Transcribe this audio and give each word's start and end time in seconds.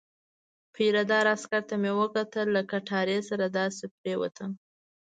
پیره 0.73 1.03
دار 1.11 1.25
عسکر 1.35 1.61
ته 1.69 1.75
مې 1.81 1.91
وکتل، 1.99 2.47
له 2.55 2.61
کټارې 2.71 3.17
سره 3.29 3.45
داسې 3.57 3.85
پرېوتم. 3.97 4.51